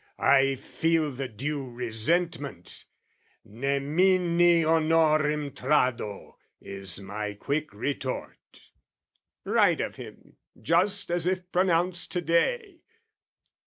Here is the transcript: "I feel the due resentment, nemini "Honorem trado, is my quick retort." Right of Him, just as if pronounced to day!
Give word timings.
"I 0.17 0.55
feel 0.55 1.11
the 1.11 1.27
due 1.27 1.63
resentment, 1.69 2.85
nemini 3.45 4.63
"Honorem 4.63 5.51
trado, 5.51 6.37
is 6.59 6.99
my 6.99 7.35
quick 7.35 7.71
retort." 7.71 8.61
Right 9.45 9.79
of 9.79 9.97
Him, 9.97 10.37
just 10.59 11.11
as 11.11 11.27
if 11.27 11.51
pronounced 11.51 12.11
to 12.13 12.21
day! 12.21 12.81